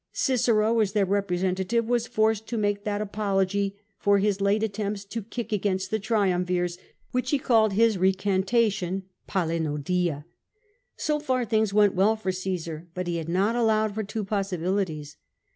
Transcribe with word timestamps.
Cicero, 0.13 0.79
as 0.79 0.93
their 0.93 1.05
representative, 1.05 1.85
was 1.85 2.07
forced 2.07 2.47
to 2.47 2.57
make 2.57 2.85
that 2.85 3.01
apology 3.01 3.75
for 3.99 4.17
Ins 4.17 4.41
late 4.41 4.63
attempts 4.63 5.05
to 5.05 5.21
kick 5.21 5.51
against 5.51 5.91
the 5.91 5.99
triumvirs 5.99 6.79
which 7.11 7.29
he 7.29 7.37
called 7.37 7.73
his 7.73 7.97
''recantation^* 7.97 9.03
So 10.97 11.19
far 11.19 11.45
things 11.45 11.71
went 11.71 11.93
well 11.93 12.15
for 12.15 12.29
Oa'sar, 12.31 12.87
but 12.95 13.05
he 13.05 13.17
had 13.17 13.29
not 13.29 13.55
allowed 13.55 13.93
for 13.93 14.01
two 14.03 14.23
possibilities. 14.23 15.17